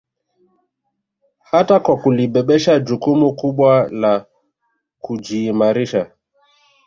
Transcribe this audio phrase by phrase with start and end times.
[1.43, 4.25] Hata kwa kulibebesha jukumu kubwa la
[5.01, 6.11] kujiimarisha